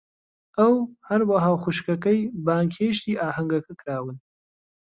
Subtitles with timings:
[0.57, 0.73] ئەو،
[1.09, 4.17] هەروەها خوشکەکەی، بانگهێشتی ئاهەنگەکە کراون.